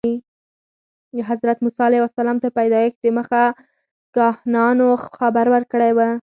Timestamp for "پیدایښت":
2.59-2.97